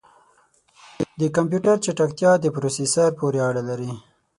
[1.19, 3.91] د کمپیوټر چټکتیا د پروسیسر پورې اړه لري.